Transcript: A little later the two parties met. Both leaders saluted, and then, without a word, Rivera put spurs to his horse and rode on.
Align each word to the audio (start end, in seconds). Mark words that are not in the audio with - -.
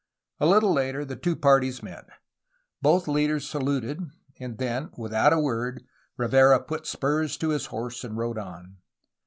A 0.39 0.47
little 0.47 0.73
later 0.73 1.05
the 1.05 1.15
two 1.15 1.35
parties 1.35 1.83
met. 1.83 2.07
Both 2.81 3.07
leaders 3.07 3.47
saluted, 3.47 4.01
and 4.39 4.57
then, 4.57 4.89
without 4.97 5.31
a 5.31 5.39
word, 5.39 5.83
Rivera 6.17 6.59
put 6.63 6.87
spurs 6.87 7.37
to 7.37 7.49
his 7.49 7.67
horse 7.67 8.03
and 8.03 8.17
rode 8.17 8.39
on. 8.39 8.77